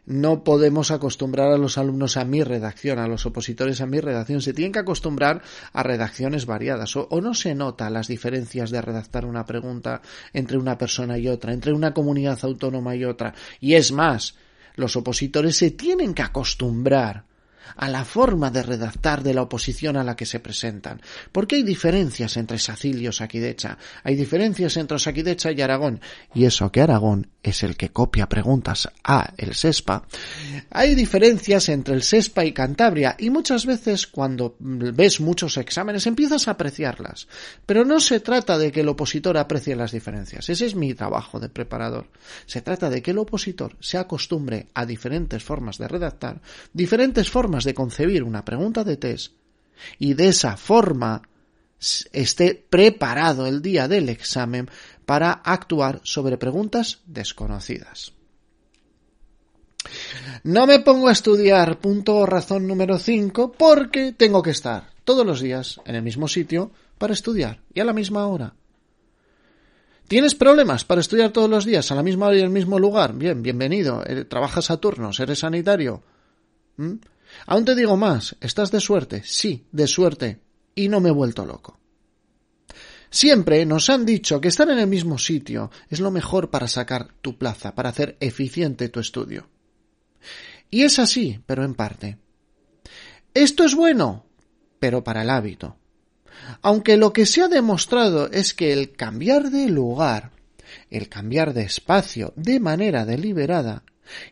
no 0.07 0.45
podemos 0.45 0.91
acostumbrar 0.91 1.51
a 1.51 1.59
los 1.59 1.79
alumnos 1.79 2.17
a 2.17 2.25
mi 2.25 2.43
redacción, 2.43 2.99
a 2.99 3.09
los 3.09 3.25
opositores 3.27 3.81
a 3.81 3.87
mi 3.87 4.01
redacción. 4.01 4.43
Se 4.43 4.53
tienen 4.53 4.73
que 4.73 4.81
acostumbrar 4.81 5.43
a 5.73 5.83
redacciones 5.83 6.47
variadas. 6.47 6.95
O, 6.97 7.09
no 7.21 7.35
se 7.35 7.55
nota 7.55 7.91
las 7.91 8.09
diferencias 8.09 8.71
de 8.71 8.83
redactar 8.83 9.25
una 9.25 9.47
pregunta 9.47 10.03
entre 10.33 10.59
una 10.59 10.77
persona 10.77 11.19
y 11.19 11.29
otra, 11.29 11.53
entre 11.53 11.73
una 11.73 11.95
comunidad 11.95 12.39
autónoma 12.43 12.95
y 12.97 13.05
otra. 13.05 13.35
Y 13.61 13.75
es 13.75 13.93
más, 13.93 14.35
los 14.77 14.97
opositores 14.97 15.57
se 15.57 15.71
tienen 15.71 16.13
que 16.13 16.23
acostumbrar 16.23 17.25
a 17.77 17.89
la 17.89 18.05
forma 18.05 18.51
de 18.51 18.63
redactar 18.63 19.23
de 19.23 19.33
la 19.33 19.43
oposición 19.43 19.97
a 19.97 20.05
la 20.05 20.17
que 20.17 20.27
se 20.27 20.39
presentan. 20.39 21.01
Porque 21.33 21.57
hay 21.57 21.63
diferencias 21.63 22.37
entre 22.37 22.59
Sacilio 22.59 23.09
y 23.09 23.13
Saquidecha, 23.13 23.79
hay 24.03 24.17
diferencias 24.17 24.77
entre 24.77 24.99
Saquidecha 24.99 25.51
y 25.51 25.63
Aragón, 25.63 26.01
y 26.35 26.45
eso 26.45 26.71
que 26.71 26.83
Aragón 26.83 27.34
es 27.45 27.63
el 27.63 27.77
que 27.77 27.91
copia 27.91 28.29
preguntas 28.29 28.89
a 29.05 29.33
el 29.37 29.55
SESPA. 29.55 30.03
Hay 30.71 30.95
diferencias 30.95 31.69
entre 31.69 31.95
el 31.95 32.03
SESPA 32.03 32.45
y 32.45 32.53
Cantabria, 32.53 33.17
y 33.19 33.29
muchas 33.31 33.67
veces 33.67 34.07
cuando 34.07 34.57
ves 34.59 35.21
muchos 35.21 35.59
exámenes 35.59 36.07
empiezas 36.07 36.49
a 36.49 36.53
apreciarlas. 36.53 37.29
Pero 37.67 37.85
no 37.85 38.01
se 38.01 38.21
trata 38.21 38.59
de 38.59 38.73
que 38.73 38.81
el 38.81 38.89
opositor 38.89 39.37
aprecie 39.37 39.77
las 39.77 39.93
diferencias, 39.93 40.49
ese 40.49 40.65
es 40.65 40.75
mi 40.75 40.95
trabajo 40.95 41.39
de 41.39 41.51
preparador. 41.51 42.09
Se 42.47 42.63
trata 42.63 42.89
de 42.89 43.03
que 43.03 43.11
el 43.11 43.19
opositor 43.19 43.77
se 43.79 43.99
acostumbre 43.99 44.69
a 44.73 44.87
diferentes 44.87 45.45
formas 45.45 45.77
de 45.77 45.87
redactar, 45.87 46.41
diferentes 46.73 47.31
formas 47.31 47.65
de 47.65 47.75
concebir 47.75 48.23
una 48.23 48.45
pregunta 48.45 48.85
de 48.85 48.97
test 48.97 49.33
y 49.99 50.15
de 50.15 50.29
esa 50.29 50.57
forma 50.57 51.23
esté 52.13 52.55
preparado 52.55 53.47
el 53.47 53.61
día 53.61 53.89
del 53.89 54.09
examen 54.09 54.71
para 55.07 55.33
actuar 55.33 56.01
sobre 56.05 56.39
preguntas 56.39 57.01
desconocidas. 57.07 58.13
No 60.43 60.67
me 60.67 60.81
pongo 60.81 61.09
a 61.09 61.13
estudiar 61.13 61.79
punto 61.79 62.25
razón 62.27 62.67
número 62.67 62.99
5 62.99 63.53
porque 63.53 64.13
tengo 64.13 64.43
que 64.43 64.51
estar 64.51 64.91
todos 65.05 65.27
los 65.27 65.41
días 65.41 65.81
en 65.85 65.95
el 65.95 66.03
mismo 66.03 66.29
sitio 66.29 66.71
para 66.99 67.13
estudiar 67.13 67.61
y 67.73 67.81
a 67.81 67.85
la 67.85 67.93
misma 67.93 68.27
hora. 68.27 68.55
¿Tienes 70.09 70.35
problemas 70.35 70.85
para 70.85 71.01
estudiar 71.01 71.31
todos 71.31 71.49
los 71.49 71.65
días 71.65 71.91
a 71.91 71.95
la 71.95 72.03
misma 72.03 72.27
hora 72.27 72.37
y 72.37 72.41
en 72.41 72.47
el 72.47 72.51
mismo 72.51 72.79
lugar? 72.79 73.15
Bien, 73.15 73.43
bienvenido. 73.43 74.03
Eh, 74.07 74.25
¿Trabajas 74.25 74.71
a 74.71 74.77
turnos? 74.77 75.19
¿Eres 75.19 75.39
sanitario? 75.39 76.03
¿Mm? 76.77 76.95
Aún 77.47 77.65
te 77.65 77.75
digo 77.75 77.97
más, 77.97 78.37
¿estás 78.41 78.71
de 78.71 78.81
suerte? 78.81 79.23
Sí, 79.25 79.67
de 79.73 79.87
suerte. 79.87 80.41
Y 80.75 80.89
no 80.89 81.01
me 81.01 81.09
he 81.09 81.13
vuelto 81.13 81.47
loco. 81.47 81.79
Siempre 83.15 83.65
nos 83.65 83.91
han 83.91 84.05
dicho 84.05 84.41
que 84.41 84.49
estar 84.49 84.69
en 84.71 84.81
el 84.81 84.89
mismo 84.89 85.19
sitio 85.19 85.71
es 85.89 86.01
lo 86.01 86.11
mejor 86.11 86.51
para 86.51 86.67
sacar 86.67 87.15
tu 87.23 87.39
plaza, 87.39 87.73
para 87.73 87.91
hacer 87.91 88.17
eficiente 88.19 88.89
tu 88.89 88.99
estudio. 88.99 89.49
Y 90.69 90.83
es 90.83 90.99
así, 90.99 91.41
pero 91.47 91.65
en 91.65 91.77
parte. 91.77 92.19
Esto 93.33 93.63
es 93.63 93.77
bueno, 93.77 94.27
pero 94.81 95.05
para 95.05 95.23
el 95.23 95.31
hábito. 95.31 95.77
Aunque 96.61 96.97
lo 96.97 97.13
que 97.13 97.25
se 97.25 97.43
ha 97.43 97.47
demostrado 97.47 98.33
es 98.33 98.53
que 98.53 98.73
el 98.73 98.97
cambiar 98.97 99.51
de 99.51 99.69
lugar, 99.69 100.33
el 100.91 101.09
cambiar 101.09 101.55
de 101.55 101.63
espacio 101.63 102.33
de 102.35 102.59
manera 102.59 103.05
deliberada, 103.05 103.85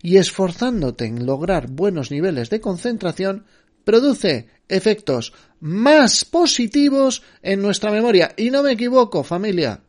y 0.03 0.17
esforzándote 0.17 1.05
en 1.05 1.25
lograr 1.25 1.71
buenos 1.71 2.11
niveles 2.11 2.51
de 2.51 2.61
concentración, 2.61 3.47
produce 3.85 4.49
efectos 4.69 5.33
más 5.61 6.25
positivos 6.25 7.23
en 7.43 7.63
nuestra 7.63 7.91
memoria. 7.91 8.35
Y 8.37 8.51
no 8.51 8.63
me 8.63 8.73
equivoco, 8.73 9.23
familia. 9.23 9.81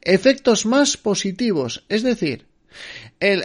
Efectos 0.00 0.66
más 0.66 0.96
positivos, 0.96 1.84
es 1.88 2.02
decir, 2.02 2.46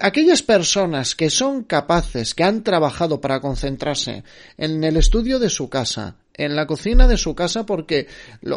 aquellas 0.02 0.42
personas 0.42 1.16
que 1.16 1.30
son 1.30 1.64
capaces, 1.64 2.34
que 2.34 2.44
han 2.44 2.64
trabajado 2.64 3.22
para 3.22 3.42
concentrarse 3.42 4.24
en 4.58 4.84
el 4.84 4.98
estudio 4.98 5.40
de 5.40 5.50
su 5.50 5.70
casa, 5.70 6.16
en 6.38 6.56
la 6.56 6.68
cocina 6.68 7.08
de 7.08 7.18
su 7.18 7.34
casa 7.34 7.66
porque 7.66 8.08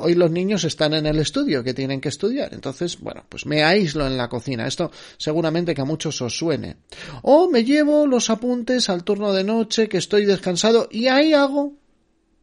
hoy 0.00 0.14
los 0.14 0.30
niños 0.30 0.64
están 0.64 0.94
en 0.94 1.06
el 1.06 1.18
estudio 1.18 1.62
que 1.62 1.74
tienen 1.74 2.00
que 2.00 2.08
estudiar. 2.08 2.52
Entonces, 2.54 2.98
bueno, 3.00 3.24
pues 3.28 3.46
me 3.46 3.62
aíslo 3.62 4.06
en 4.06 4.16
la 4.16 4.28
cocina. 4.28 4.66
Esto 4.66 4.90
seguramente 5.16 5.74
que 5.74 5.82
a 5.82 5.86
muchos 5.86 6.20
os 6.20 6.36
suene. 6.36 6.76
O 7.22 7.48
me 7.48 7.64
llevo 7.64 8.06
los 8.06 8.30
apuntes 8.30 8.88
al 8.90 9.04
turno 9.04 9.32
de 9.32 9.44
noche 9.44 9.88
que 9.88 9.98
estoy 9.98 10.24
descansado 10.24 10.88
y 10.90 11.06
ahí 11.06 11.32
hago 11.32 11.74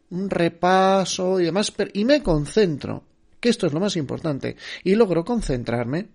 un 0.09 0.29
repaso 0.29 1.39
y 1.39 1.45
demás 1.45 1.73
y 1.93 2.05
me 2.05 2.21
concentro, 2.23 3.03
que 3.39 3.49
esto 3.49 3.67
es 3.67 3.73
lo 3.73 3.79
más 3.79 3.95
importante, 3.95 4.55
y 4.83 4.95
logro 4.95 5.25
concentrarme. 5.25 6.09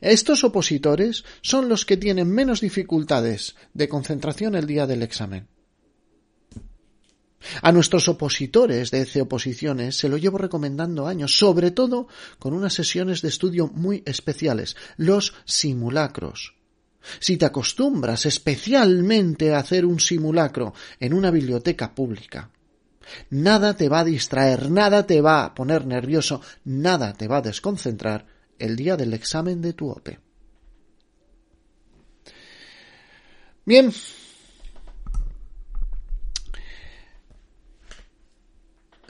Estos 0.00 0.44
opositores 0.44 1.24
son 1.42 1.68
los 1.68 1.84
que 1.84 1.96
tienen 1.96 2.28
menos 2.28 2.60
dificultades 2.60 3.56
de 3.74 3.88
concentración 3.88 4.54
el 4.54 4.66
día 4.66 4.86
del 4.86 5.02
examen. 5.02 5.48
A 7.62 7.72
nuestros 7.72 8.08
opositores 8.08 8.90
de 8.90 9.02
ECE 9.02 9.22
Oposiciones 9.22 9.96
se 9.96 10.08
lo 10.08 10.16
llevo 10.16 10.38
recomendando 10.38 11.06
años, 11.06 11.36
sobre 11.36 11.70
todo 11.70 12.08
con 12.38 12.54
unas 12.54 12.74
sesiones 12.74 13.22
de 13.22 13.28
estudio 13.28 13.68
muy 13.68 14.02
especiales, 14.06 14.76
los 14.96 15.34
simulacros. 15.44 16.54
Si 17.20 17.36
te 17.36 17.46
acostumbras 17.46 18.26
especialmente 18.26 19.54
a 19.54 19.58
hacer 19.58 19.86
un 19.86 20.00
simulacro 20.00 20.74
en 20.98 21.14
una 21.14 21.30
biblioteca 21.30 21.94
pública, 21.94 22.50
nada 23.30 23.76
te 23.76 23.88
va 23.88 24.00
a 24.00 24.04
distraer, 24.04 24.70
nada 24.70 25.06
te 25.06 25.20
va 25.20 25.44
a 25.44 25.54
poner 25.54 25.86
nervioso, 25.86 26.40
nada 26.64 27.12
te 27.12 27.28
va 27.28 27.38
a 27.38 27.42
desconcentrar 27.42 28.26
el 28.58 28.76
día 28.76 28.96
del 28.96 29.14
examen 29.14 29.60
de 29.60 29.72
tu 29.72 29.88
OPE. 29.90 30.18
Bien, 33.64 33.92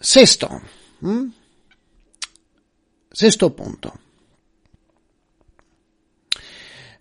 Sexto. 0.06 0.48
Sexto 3.10 3.56
punto. 3.56 3.92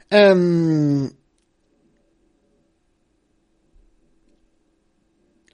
Em, 0.10 1.12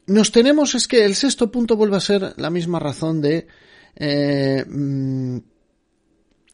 nos 0.07 0.31
tenemos, 0.31 0.75
es 0.75 0.87
que 0.87 1.03
el 1.03 1.15
sexto 1.15 1.51
punto 1.51 1.75
vuelve 1.75 1.97
a 1.97 1.99
ser 1.99 2.33
la 2.37 2.49
misma 2.49 2.79
razón 2.79 3.19
de 3.19 3.47
eh, 3.95 4.63
mm, 4.65 5.37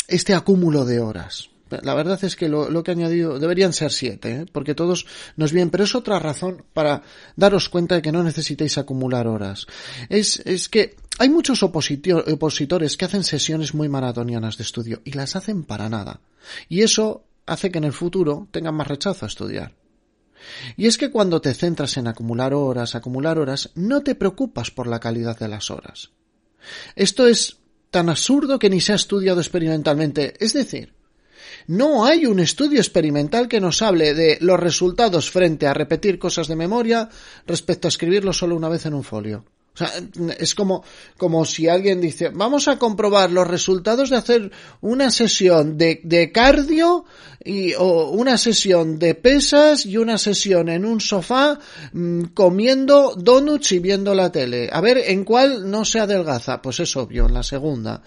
este 0.07 0.33
acúmulo 0.33 0.83
de 0.83 0.99
horas. 0.99 1.51
La 1.83 1.93
verdad 1.93 2.23
es 2.23 2.35
que 2.35 2.49
lo, 2.49 2.83
que 2.83 2.91
he 2.91 2.95
añadido 2.95 3.39
deberían 3.39 3.73
ser 3.73 3.91
siete, 3.91 4.31
¿eh? 4.31 4.45
porque 4.51 4.75
todos 4.75 5.05
nos 5.35 5.51
vienen, 5.51 5.69
pero 5.69 5.83
es 5.83 5.95
otra 5.95 6.19
razón 6.19 6.63
para 6.73 7.03
daros 7.35 7.69
cuenta 7.69 7.95
de 7.95 8.01
que 8.01 8.11
no 8.11 8.23
necesitéis 8.23 8.77
acumular 8.77 9.27
horas. 9.27 9.67
Es, 10.09 10.41
es 10.45 10.69
que 10.69 10.95
hay 11.19 11.29
muchos 11.29 11.63
opositores 11.63 12.97
que 12.97 13.05
hacen 13.05 13.23
sesiones 13.23 13.73
muy 13.73 13.89
maratonianas 13.89 14.57
de 14.57 14.63
estudio 14.63 15.01
y 15.03 15.13
las 15.13 15.35
hacen 15.35 15.63
para 15.63 15.89
nada. 15.89 16.21
Y 16.69 16.83
eso 16.83 17.23
hace 17.45 17.71
que 17.71 17.79
en 17.79 17.85
el 17.85 17.93
futuro 17.93 18.47
tengan 18.51 18.75
más 18.75 18.87
rechazo 18.87 19.25
a 19.25 19.27
estudiar. 19.27 19.73
Y 20.75 20.87
es 20.87 20.97
que 20.97 21.09
cuando 21.09 21.41
te 21.41 21.53
centras 21.53 21.97
en 21.97 22.07
acumular 22.07 22.53
horas, 22.53 22.95
acumular 22.95 23.39
horas, 23.39 23.71
no 23.75 24.03
te 24.03 24.15
preocupas 24.15 24.71
por 24.71 24.87
la 24.87 24.99
calidad 24.99 25.37
de 25.37 25.47
las 25.47 25.71
horas. 25.71 26.11
Esto 26.95 27.27
es 27.27 27.57
tan 27.89 28.09
absurdo 28.09 28.59
que 28.59 28.69
ni 28.69 28.81
se 28.81 28.93
ha 28.93 28.95
estudiado 28.95 29.39
experimentalmente. 29.39 30.33
Es 30.39 30.53
decir, 30.53 30.93
no 31.67 32.05
hay 32.05 32.25
un 32.25 32.39
estudio 32.39 32.79
experimental 32.79 33.47
que 33.47 33.59
nos 33.59 33.81
hable 33.81 34.13
de 34.13 34.37
los 34.41 34.59
resultados 34.59 35.29
frente 35.29 35.67
a 35.67 35.73
repetir 35.73 36.19
cosas 36.19 36.47
de 36.47 36.55
memoria 36.55 37.09
respecto 37.45 37.87
a 37.87 37.89
escribirlo 37.89 38.33
solo 38.33 38.55
una 38.55 38.69
vez 38.69 38.85
en 38.85 38.93
un 38.93 39.03
folio. 39.03 39.45
O 39.73 39.77
sea, 39.77 39.91
es 40.39 40.55
como, 40.55 40.83
como 41.17 41.45
si 41.45 41.67
alguien 41.67 42.01
dice, 42.01 42.29
vamos 42.29 42.67
a 42.67 42.79
comprobar 42.79 43.31
los 43.31 43.45
resultados 43.45 44.09
de 44.09 44.15
hacer 44.15 44.51
una 44.81 45.11
sesión 45.11 45.77
de, 45.77 46.01
de 46.03 46.31
cardio 46.31 47.05
y, 47.45 47.75
o 47.75 48.09
una 48.09 48.39
sesión 48.39 48.97
de 48.97 49.13
pesas 49.13 49.85
y 49.85 49.97
una 49.97 50.17
sesión 50.17 50.69
en 50.69 50.83
un 50.83 50.99
sofá 50.99 51.59
mm, 51.93 52.23
comiendo 52.33 53.13
donuts 53.15 53.73
y 53.73 53.77
viendo 53.77 54.15
la 54.15 54.31
tele. 54.31 54.67
A 54.73 54.81
ver, 54.81 54.97
¿en 54.97 55.23
cuál 55.23 55.69
no 55.69 55.85
se 55.85 55.99
adelgaza? 55.99 56.59
Pues 56.59 56.79
es 56.79 56.95
obvio, 56.97 57.27
en 57.27 57.35
la 57.35 57.43
segunda. 57.43 58.01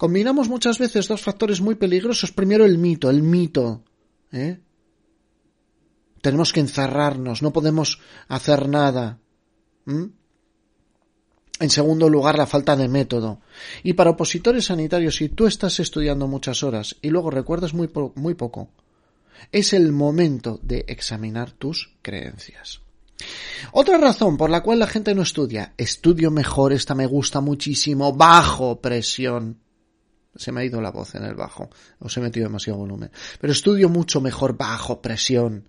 Combinamos 0.00 0.48
muchas 0.48 0.78
veces 0.78 1.08
dos 1.08 1.20
factores 1.20 1.60
muy 1.60 1.74
peligrosos. 1.74 2.32
Primero 2.32 2.64
el 2.64 2.78
mito, 2.78 3.10
el 3.10 3.22
mito. 3.22 3.84
¿eh? 4.32 4.58
Tenemos 6.22 6.54
que 6.54 6.60
encerrarnos, 6.60 7.42
no 7.42 7.52
podemos 7.52 8.00
hacer 8.26 8.66
nada. 8.66 9.18
En 9.84 10.14
segundo 11.68 12.08
lugar, 12.08 12.38
la 12.38 12.46
falta 12.46 12.76
de 12.76 12.88
método. 12.88 13.42
Y 13.82 13.92
para 13.92 14.12
opositores 14.12 14.64
sanitarios, 14.64 15.16
si 15.16 15.28
tú 15.28 15.46
estás 15.46 15.78
estudiando 15.80 16.26
muchas 16.26 16.62
horas 16.62 16.96
y 17.02 17.10
luego 17.10 17.30
recuerdas 17.30 17.74
muy, 17.74 17.90
muy 18.14 18.32
poco, 18.32 18.70
es 19.52 19.74
el 19.74 19.92
momento 19.92 20.58
de 20.62 20.86
examinar 20.88 21.50
tus 21.50 21.98
creencias. 22.00 22.80
Otra 23.72 23.98
razón 23.98 24.38
por 24.38 24.48
la 24.48 24.62
cual 24.62 24.78
la 24.78 24.86
gente 24.86 25.14
no 25.14 25.20
estudia, 25.20 25.74
estudio 25.76 26.30
mejor, 26.30 26.72
esta 26.72 26.94
me 26.94 27.04
gusta 27.04 27.42
muchísimo, 27.42 28.14
bajo 28.14 28.80
presión. 28.80 29.60
Se 30.40 30.52
me 30.52 30.62
ha 30.62 30.64
ido 30.64 30.80
la 30.80 30.90
voz 30.90 31.14
en 31.14 31.24
el 31.24 31.34
bajo, 31.34 31.68
os 31.98 32.16
he 32.16 32.20
metido 32.20 32.46
demasiado 32.46 32.78
volumen. 32.78 33.10
Pero 33.40 33.52
estudio 33.52 33.90
mucho 33.90 34.20
mejor 34.22 34.56
bajo 34.56 35.02
presión. 35.02 35.68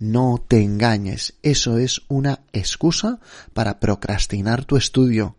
No 0.00 0.44
te 0.48 0.60
engañes, 0.62 1.34
eso 1.42 1.78
es 1.78 2.02
una 2.08 2.40
excusa 2.52 3.20
para 3.54 3.78
procrastinar 3.78 4.64
tu 4.64 4.76
estudio. 4.76 5.36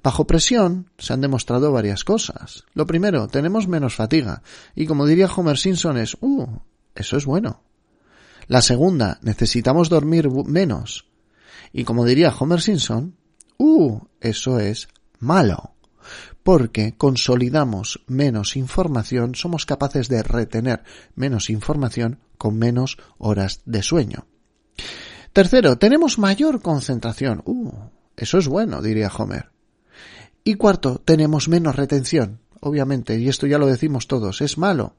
Bajo 0.00 0.28
presión 0.28 0.90
se 0.96 1.12
han 1.12 1.20
demostrado 1.20 1.72
varias 1.72 2.04
cosas. 2.04 2.64
Lo 2.72 2.86
primero, 2.86 3.26
tenemos 3.26 3.66
menos 3.66 3.96
fatiga. 3.96 4.42
Y 4.76 4.86
como 4.86 5.06
diría 5.06 5.26
Homer 5.26 5.58
Simpson 5.58 5.98
es, 5.98 6.16
uh, 6.20 6.46
eso 6.94 7.16
es 7.16 7.26
bueno. 7.26 7.62
La 8.46 8.62
segunda, 8.62 9.18
necesitamos 9.22 9.88
dormir 9.88 10.30
menos. 10.46 11.06
Y 11.72 11.82
como 11.82 12.04
diría 12.04 12.32
Homer 12.38 12.60
Simpson, 12.60 13.16
uh, 13.58 13.98
eso 14.20 14.60
es 14.60 14.88
malo. 15.18 15.74
Porque 16.48 16.94
consolidamos 16.96 18.00
menos 18.06 18.56
información, 18.56 19.34
somos 19.34 19.66
capaces 19.66 20.08
de 20.08 20.22
retener 20.22 20.82
menos 21.14 21.50
información 21.50 22.20
con 22.38 22.56
menos 22.56 22.96
horas 23.18 23.60
de 23.66 23.82
sueño. 23.82 24.26
Tercero, 25.34 25.76
tenemos 25.76 26.18
mayor 26.18 26.62
concentración. 26.62 27.42
Uh, 27.44 27.90
eso 28.16 28.38
es 28.38 28.48
bueno, 28.48 28.80
diría 28.80 29.12
Homer. 29.14 29.50
Y 30.42 30.54
cuarto, 30.54 31.02
tenemos 31.04 31.48
menos 31.50 31.76
retención. 31.76 32.40
Obviamente, 32.60 33.18
y 33.18 33.28
esto 33.28 33.46
ya 33.46 33.58
lo 33.58 33.66
decimos 33.66 34.08
todos, 34.08 34.40
es 34.40 34.56
malo. 34.56 34.96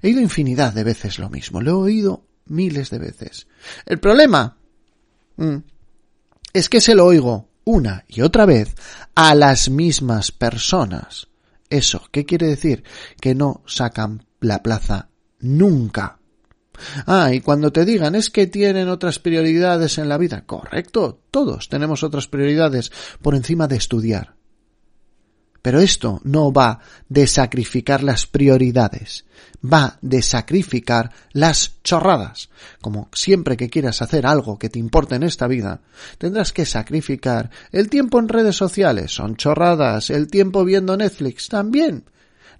He 0.00 0.06
oído 0.06 0.22
infinidad 0.22 0.72
de 0.72 0.84
veces 0.84 1.18
lo 1.18 1.28
mismo, 1.28 1.60
lo 1.60 1.70
he 1.70 1.74
oído 1.74 2.24
miles 2.46 2.88
de 2.88 2.98
veces. 2.98 3.46
El 3.84 4.00
problema 4.00 4.56
mm, 5.36 5.56
es 6.54 6.70
que 6.70 6.80
se 6.80 6.94
lo 6.94 7.04
oigo 7.04 7.47
una 7.68 8.06
y 8.08 8.22
otra 8.22 8.46
vez 8.46 8.74
a 9.14 9.34
las 9.34 9.68
mismas 9.68 10.32
personas. 10.32 11.28
Eso, 11.68 12.02
¿qué 12.10 12.24
quiere 12.24 12.46
decir? 12.46 12.82
Que 13.20 13.34
no 13.34 13.62
sacan 13.66 14.24
la 14.40 14.62
plaza 14.62 15.10
nunca. 15.40 16.18
Ah, 17.04 17.34
y 17.34 17.40
cuando 17.40 17.70
te 17.70 17.84
digan 17.84 18.14
es 18.14 18.30
que 18.30 18.46
tienen 18.46 18.88
otras 18.88 19.18
prioridades 19.18 19.98
en 19.98 20.08
la 20.08 20.16
vida, 20.16 20.46
correcto, 20.46 21.20
todos 21.30 21.68
tenemos 21.68 22.02
otras 22.02 22.26
prioridades 22.26 22.90
por 23.20 23.34
encima 23.34 23.68
de 23.68 23.76
estudiar. 23.76 24.37
Pero 25.68 25.80
esto 25.80 26.22
no 26.24 26.50
va 26.50 26.80
de 27.10 27.26
sacrificar 27.26 28.02
las 28.02 28.26
prioridades, 28.26 29.26
va 29.62 29.98
de 30.00 30.22
sacrificar 30.22 31.12
las 31.32 31.82
chorradas. 31.84 32.48
Como 32.80 33.10
siempre 33.12 33.54
que 33.54 33.68
quieras 33.68 34.00
hacer 34.00 34.26
algo 34.26 34.58
que 34.58 34.70
te 34.70 34.78
importe 34.78 35.16
en 35.16 35.24
esta 35.24 35.46
vida, 35.46 35.82
tendrás 36.16 36.54
que 36.54 36.64
sacrificar 36.64 37.50
el 37.70 37.90
tiempo 37.90 38.18
en 38.18 38.30
redes 38.30 38.56
sociales, 38.56 39.12
son 39.12 39.36
chorradas, 39.36 40.08
el 40.08 40.28
tiempo 40.28 40.64
viendo 40.64 40.96
Netflix 40.96 41.48
también. 41.48 42.04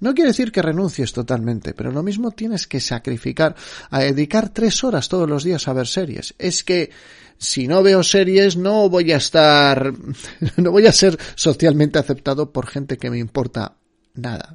No 0.01 0.13
quiere 0.13 0.33
decir 0.33 0.53
que 0.53 0.61
renuncies 0.61 1.15
totalmente, 1.15 1.73
pero 1.73 1.91
lo 1.91 2.03
mismo 2.03 2.33
tienes 2.33 2.67
que 2.67 2.79
sacrificar 2.79 3.57
a 3.89 4.01
dedicar 4.01 4.51
tres 4.51 4.85
horas 4.85 5.09
todos 5.09 5.27
los 5.27 5.45
días 5.45 5.67
a 5.67 5.73
ver 5.73 5.87
series. 5.87 6.35
Es 6.39 6.63
que 6.63 6.91
si 7.39 7.69
no 7.69 7.83
veo 7.83 8.03
series 8.03 8.57
no 8.57 8.89
voy 8.89 9.13
a 9.13 9.17
estar, 9.17 9.93
no 10.57 10.71
voy 10.71 10.87
a 10.87 10.93
ser 10.93 11.19
socialmente 11.35 11.99
aceptado 11.99 12.53
por 12.53 12.67
gente 12.67 12.99
que 12.99 13.11
me 13.11 13.19
importa 13.19 13.77
nada. 14.15 14.53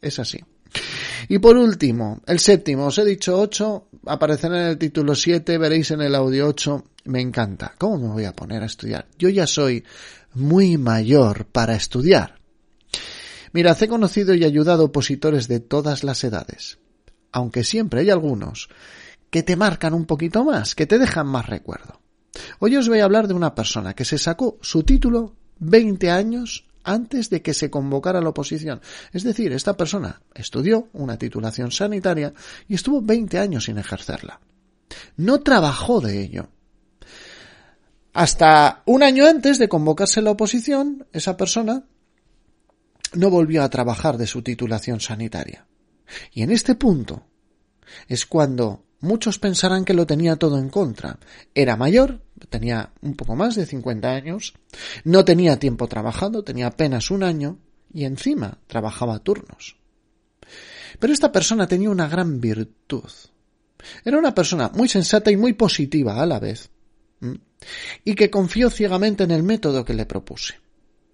Es 0.00 0.18
así. 0.18 0.40
Y 1.28 1.38
por 1.38 1.56
último, 1.56 2.22
el 2.26 2.38
séptimo, 2.38 2.86
os 2.86 2.98
he 2.98 3.04
dicho 3.04 3.38
ocho, 3.38 3.88
aparecerá 4.06 4.62
en 4.62 4.66
el 4.68 4.78
título 4.78 5.14
siete, 5.14 5.58
veréis 5.58 5.90
en 5.90 6.00
el 6.00 6.14
audio 6.14 6.48
ocho, 6.48 6.84
me 7.04 7.20
encanta. 7.20 7.74
¿Cómo 7.76 7.98
me 7.98 8.08
voy 8.14 8.24
a 8.24 8.32
poner 8.32 8.62
a 8.62 8.66
estudiar? 8.66 9.06
Yo 9.18 9.28
ya 9.28 9.46
soy 9.46 9.84
muy 10.34 10.78
mayor 10.78 11.46
para 11.46 11.74
estudiar. 11.74 12.36
Mirad, 13.52 13.82
he 13.82 13.88
conocido 13.88 14.34
y 14.34 14.44
ayudado 14.44 14.84
opositores 14.84 15.48
de 15.48 15.58
todas 15.58 16.04
las 16.04 16.22
edades, 16.22 16.78
aunque 17.32 17.64
siempre 17.64 18.00
hay 18.00 18.10
algunos 18.10 18.68
que 19.30 19.42
te 19.42 19.56
marcan 19.56 19.94
un 19.94 20.06
poquito 20.06 20.44
más, 20.44 20.74
que 20.74 20.86
te 20.86 20.98
dejan 20.98 21.26
más 21.26 21.46
recuerdo. 21.46 22.00
Hoy 22.58 22.76
os 22.76 22.88
voy 22.88 23.00
a 23.00 23.04
hablar 23.04 23.28
de 23.28 23.34
una 23.34 23.54
persona 23.54 23.94
que 23.94 24.04
se 24.04 24.18
sacó 24.18 24.58
su 24.60 24.82
título 24.82 25.34
20 25.60 26.10
años 26.10 26.66
antes 26.82 27.30
de 27.30 27.42
que 27.42 27.54
se 27.54 27.70
convocara 27.70 28.20
la 28.20 28.30
oposición. 28.30 28.80
Es 29.12 29.22
decir, 29.22 29.52
esta 29.52 29.76
persona 29.76 30.22
estudió 30.34 30.88
una 30.92 31.18
titulación 31.18 31.70
sanitaria 31.70 32.32
y 32.68 32.74
estuvo 32.74 33.02
20 33.02 33.38
años 33.38 33.64
sin 33.64 33.78
ejercerla. 33.78 34.40
No 35.16 35.40
trabajó 35.40 36.00
de 36.00 36.20
ello. 36.20 36.48
Hasta 38.12 38.82
un 38.86 39.02
año 39.02 39.26
antes 39.26 39.58
de 39.58 39.68
convocarse 39.68 40.22
la 40.22 40.32
oposición, 40.32 41.06
esa 41.12 41.36
persona 41.36 41.84
no 43.14 43.30
volvió 43.30 43.62
a 43.62 43.70
trabajar 43.70 44.18
de 44.18 44.26
su 44.26 44.42
titulación 44.42 45.00
sanitaria. 45.00 45.66
Y 46.32 46.42
en 46.42 46.50
este 46.50 46.74
punto 46.74 47.26
es 48.08 48.26
cuando 48.26 48.84
muchos 49.00 49.38
pensarán 49.38 49.84
que 49.84 49.94
lo 49.94 50.06
tenía 50.06 50.36
todo 50.36 50.58
en 50.58 50.68
contra. 50.68 51.18
Era 51.54 51.76
mayor, 51.76 52.22
tenía 52.48 52.92
un 53.02 53.14
poco 53.14 53.36
más 53.36 53.54
de 53.54 53.66
50 53.66 54.08
años, 54.08 54.54
no 55.04 55.24
tenía 55.24 55.58
tiempo 55.58 55.88
trabajando, 55.88 56.44
tenía 56.44 56.68
apenas 56.68 57.10
un 57.10 57.22
año 57.22 57.58
y 57.92 58.04
encima 58.04 58.58
trabajaba 58.66 59.18
turnos. 59.18 59.76
Pero 60.98 61.12
esta 61.12 61.32
persona 61.32 61.66
tenía 61.66 61.90
una 61.90 62.08
gran 62.08 62.40
virtud. 62.40 63.10
Era 64.04 64.18
una 64.18 64.34
persona 64.34 64.70
muy 64.74 64.88
sensata 64.88 65.30
y 65.30 65.36
muy 65.36 65.54
positiva 65.54 66.20
a 66.20 66.26
la 66.26 66.38
vez, 66.38 66.70
y 68.04 68.14
que 68.14 68.30
confió 68.30 68.70
ciegamente 68.70 69.24
en 69.24 69.30
el 69.30 69.42
método 69.42 69.84
que 69.84 69.94
le 69.94 70.06
propuse. 70.06 70.54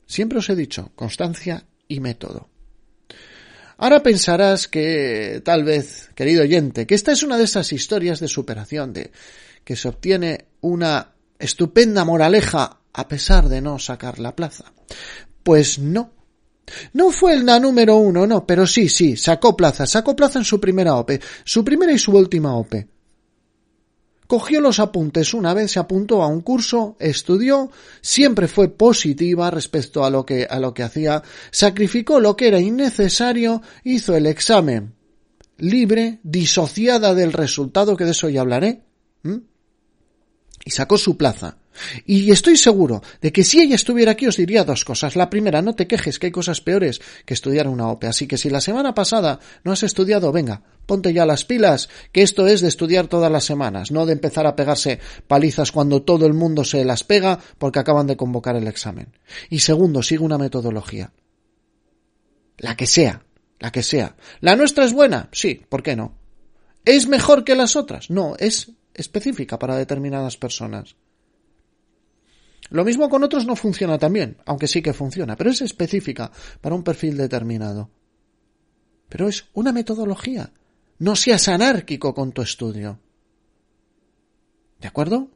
Siempre 0.07 0.39
os 0.39 0.49
he 0.51 0.57
dicho, 0.57 0.93
constancia 0.95 1.67
y 1.89 2.01
método. 2.01 2.49
Ahora 3.79 4.03
pensarás 4.03 4.69
que, 4.69 5.43
tal 5.45 5.65
vez, 5.65 6.11
querido 6.15 6.43
oyente, 6.43 6.87
que 6.87 6.95
esta 6.95 7.13
es 7.13 7.23
una 7.23 7.37
de 7.37 7.45
esas 7.45 7.73
historias 7.73 8.21
de 8.21 8.29
superación, 8.29 8.93
de 8.93 9.11
que 9.65 9.77
se 9.77 9.89
obtiene 9.89 10.47
una 10.63 11.13
estupenda 11.39 12.05
moraleja 12.05 12.81
a 12.93 13.09
pesar 13.09 13.49
de 13.49 13.61
no 13.61 13.79
sacar 13.79 14.19
la 14.19 14.35
plaza. 14.35 14.73
Pues 15.43 15.79
no. 15.79 16.13
No 16.95 17.11
fue 17.11 17.41
la 17.41 17.61
número 17.61 17.97
uno, 17.97 18.27
no, 18.27 18.47
pero 18.47 18.67
sí, 18.67 18.89
sí, 18.89 19.17
sacó 19.17 19.57
plaza, 19.57 19.87
sacó 19.87 20.17
plaza 20.17 20.41
en 20.41 20.45
su 20.45 20.59
primera 20.59 20.97
OPE, 20.97 21.21
su 21.45 21.65
primera 21.65 21.93
y 21.93 21.99
su 21.99 22.13
última 22.13 22.57
OPE. 22.57 22.89
Cogió 24.27 24.61
los 24.61 24.81
apuntes 24.81 25.35
una 25.35 25.55
vez, 25.55 25.73
se 25.73 25.79
apuntó 25.79 26.23
a 26.23 26.27
un 26.27 26.41
curso, 26.41 26.97
estudió, 26.99 27.71
siempre 28.01 28.49
fue 28.49 28.69
positiva 28.69 29.51
respecto 29.51 30.05
a 30.05 30.11
lo 30.11 30.27
que, 30.27 30.47
a 30.49 30.59
lo 30.59 30.75
que 30.75 30.83
hacía, 30.83 31.23
sacrificó 31.51 32.19
lo 32.19 32.37
que 32.37 32.49
era 32.49 32.61
innecesario, 32.61 33.63
hizo 33.85 34.17
el 34.17 34.27
examen 34.27 34.95
libre, 35.59 36.21
disociada 36.23 37.15
del 37.15 37.33
resultado, 37.33 37.97
que 37.97 38.05
de 38.05 38.11
eso 38.11 38.29
ya 38.29 38.41
hablaré, 38.41 38.83
y 40.65 40.71
sacó 40.71 40.99
su 40.99 41.17
plaza. 41.17 41.59
Y 42.05 42.31
estoy 42.31 42.57
seguro 42.57 43.03
de 43.21 43.33
que 43.33 43.45
si 43.45 43.61
ella 43.61 43.75
estuviera 43.75 44.13
aquí 44.13 44.27
os 44.27 44.37
diría 44.37 44.65
dos 44.65 44.85
cosas. 44.85 45.17
La 45.17 45.31
primera, 45.31 45.63
no 45.63 45.75
te 45.75 45.87
quejes 45.87 46.19
que 46.19 46.27
hay 46.27 46.33
cosas 46.33 46.61
peores 46.61 47.01
que 47.25 47.35
estudiar 47.35 47.69
una 47.69 47.89
OPE. 47.89 48.07
Así 48.07 48.27
que 48.27 48.39
si 48.39 48.51
la 48.51 48.61
semana 48.61 48.95
pasada 48.95 49.41
no 49.65 49.73
has 49.73 49.83
estudiado, 49.83 50.33
venga, 50.33 50.63
ponte 50.87 51.13
ya 51.13 51.27
las 51.27 51.45
pilas, 51.45 51.89
que 52.13 52.23
esto 52.23 52.47
es 52.47 52.61
de 52.61 52.69
estudiar 52.69 53.09
todas 53.09 53.31
las 53.31 53.45
semanas, 53.45 53.91
no 53.91 54.07
de 54.07 54.13
empezar 54.13 54.47
a 54.47 54.57
pegarse 54.57 55.01
palizas 55.27 55.73
cuando 55.73 56.03
todo 56.03 56.27
el 56.27 56.35
mundo 56.35 56.65
se 56.65 56.85
las 56.85 57.05
pega 57.05 57.39
porque 57.59 57.79
acaban 57.79 58.07
de 58.07 58.17
convocar 58.17 58.57
el 58.57 58.69
examen. 58.69 59.17
Y 59.51 59.61
segundo, 59.61 60.03
sigue 60.03 60.25
una 60.25 60.39
metodología. 60.39 61.13
La 62.59 62.77
que 62.77 62.87
sea, 62.87 63.23
la 63.59 63.71
que 63.71 63.83
sea. 63.83 64.17
¿La 64.41 64.57
nuestra 64.57 64.85
es 64.85 64.93
buena? 64.93 65.29
Sí, 65.33 65.63
¿por 65.69 65.83
qué 65.83 65.97
no? 65.97 66.15
¿Es 66.85 67.09
mejor 67.09 67.45
que 67.45 67.55
las 67.55 67.77
otras? 67.77 68.11
No, 68.11 68.35
es 68.39 68.73
específica 68.95 69.59
para 69.59 69.77
determinadas 69.77 70.37
personas. 70.37 70.97
Lo 72.71 72.85
mismo 72.85 73.09
con 73.09 73.23
otros 73.23 73.47
no 73.47 73.57
funciona 73.57 73.99
también, 73.99 74.39
aunque 74.45 74.67
sí 74.67 74.83
que 74.83 74.93
funciona, 74.93 75.37
pero 75.37 75.51
es 75.51 75.63
específica 75.63 76.31
para 76.61 76.75
un 76.75 76.83
perfil 76.83 77.17
determinado. 77.17 77.91
Pero 79.09 79.29
es 79.29 79.47
una 79.55 79.73
metodología. 79.73 80.53
No 80.99 81.15
seas 81.15 81.49
anárquico 81.49 82.15
con 82.15 82.33
tu 82.33 82.43
estudio. 82.43 82.99
¿De 84.81 84.89
acuerdo? 84.89 85.29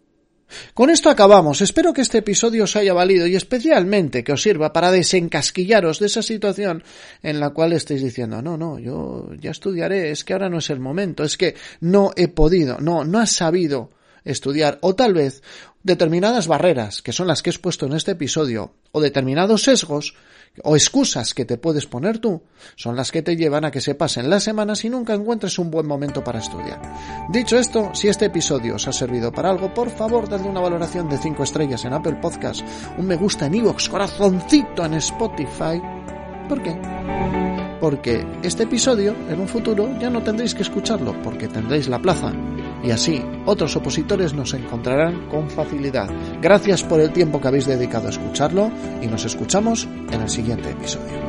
Con 0.74 0.90
esto 0.90 1.10
acabamos. 1.10 1.60
Espero 1.60 1.92
que 1.92 2.02
este 2.02 2.18
episodio 2.18 2.64
os 2.64 2.74
haya 2.76 2.92
valido 2.92 3.26
y 3.26 3.36
especialmente 3.36 4.24
que 4.24 4.32
os 4.32 4.42
sirva 4.42 4.72
para 4.72 4.90
desencasquillaros 4.90 6.00
de 6.00 6.06
esa 6.06 6.22
situación 6.22 6.82
en 7.22 7.40
la 7.40 7.50
cual 7.50 7.72
estáis 7.72 8.02
diciendo, 8.02 8.42
no, 8.42 8.56
no, 8.56 8.78
yo 8.78 9.30
ya 9.38 9.52
estudiaré, 9.52 10.10
es 10.10 10.24
que 10.24 10.32
ahora 10.32 10.48
no 10.48 10.58
es 10.58 10.70
el 10.70 10.80
momento, 10.80 11.22
es 11.22 11.36
que 11.36 11.54
no 11.80 12.10
he 12.16 12.28
podido, 12.28 12.78
no, 12.80 13.04
no 13.04 13.18
has 13.18 13.30
sabido 13.30 13.90
estudiar 14.24 14.78
o 14.82 14.94
tal 14.94 15.14
vez 15.14 15.42
determinadas 15.82 16.46
barreras, 16.46 17.02
que 17.02 17.12
son 17.12 17.26
las 17.26 17.42
que 17.42 17.50
he 17.50 17.52
expuesto 17.52 17.86
en 17.86 17.94
este 17.94 18.12
episodio, 18.12 18.74
o 18.92 19.00
determinados 19.00 19.62
sesgos 19.62 20.14
o 20.64 20.74
excusas 20.74 21.32
que 21.32 21.44
te 21.44 21.58
puedes 21.58 21.86
poner 21.86 22.18
tú, 22.18 22.42
son 22.74 22.96
las 22.96 23.12
que 23.12 23.22
te 23.22 23.36
llevan 23.36 23.64
a 23.64 23.70
que 23.70 23.80
se 23.80 23.94
pasen 23.94 24.28
las 24.28 24.42
semanas 24.42 24.84
y 24.84 24.90
nunca 24.90 25.14
encuentres 25.14 25.58
un 25.60 25.70
buen 25.70 25.86
momento 25.86 26.24
para 26.24 26.40
estudiar. 26.40 26.80
Dicho 27.30 27.56
esto, 27.56 27.92
si 27.94 28.08
este 28.08 28.26
episodio 28.26 28.74
os 28.74 28.88
ha 28.88 28.92
servido 28.92 29.32
para 29.32 29.50
algo, 29.50 29.72
por 29.72 29.90
favor, 29.90 30.28
dadle 30.28 30.48
una 30.48 30.60
valoración 30.60 31.08
de 31.08 31.18
5 31.18 31.44
estrellas 31.44 31.84
en 31.84 31.92
Apple 31.92 32.18
Podcast, 32.20 32.62
un 32.98 33.06
me 33.06 33.16
gusta 33.16 33.46
en 33.46 33.54
iVoox, 33.54 33.88
corazoncito 33.88 34.84
en 34.84 34.94
Spotify 34.94 35.80
¿Por 36.50 36.64
qué? 36.64 36.76
Porque 37.80 38.26
este 38.42 38.64
episodio 38.64 39.14
en 39.28 39.38
un 39.38 39.46
futuro 39.46 39.96
ya 40.00 40.10
no 40.10 40.20
tendréis 40.20 40.52
que 40.52 40.62
escucharlo 40.62 41.14
porque 41.22 41.46
tendréis 41.46 41.86
la 41.86 42.00
plaza 42.00 42.32
y 42.82 42.90
así 42.90 43.22
otros 43.46 43.76
opositores 43.76 44.34
nos 44.34 44.54
encontrarán 44.54 45.28
con 45.28 45.48
facilidad. 45.50 46.08
Gracias 46.40 46.82
por 46.82 47.00
el 47.00 47.12
tiempo 47.12 47.40
que 47.40 47.48
habéis 47.48 47.66
dedicado 47.66 48.06
a 48.06 48.10
escucharlo 48.10 48.70
y 49.02 49.06
nos 49.06 49.24
escuchamos 49.24 49.88
en 50.10 50.20
el 50.20 50.28
siguiente 50.28 50.70
episodio. 50.70 51.20